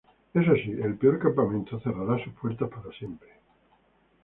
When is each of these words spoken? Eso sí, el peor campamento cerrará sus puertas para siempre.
Eso 0.33 0.55
sí, 0.55 0.71
el 0.81 0.97
peor 0.97 1.19
campamento 1.19 1.79
cerrará 1.79 2.17
sus 2.23 2.33
puertas 2.33 2.67
para 2.69 2.91
siempre. 2.97 3.29